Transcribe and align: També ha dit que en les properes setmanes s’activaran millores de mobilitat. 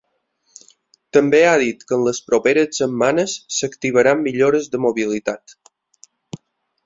També 1.17 1.41
ha 1.49 1.59
dit 1.63 1.83
que 1.89 1.95
en 1.97 2.05
les 2.07 2.21
properes 2.29 2.79
setmanes 2.81 3.35
s’activaran 3.57 4.25
millores 4.29 4.69
de 4.77 4.81
mobilitat. 4.87 5.57